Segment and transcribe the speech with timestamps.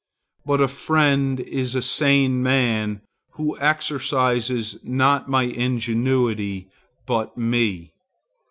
[0.47, 3.01] But a friend is a sane man
[3.33, 6.71] who exercises not my ingenuity,
[7.05, 7.93] but me.